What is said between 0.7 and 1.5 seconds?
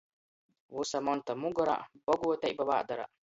Vysa monta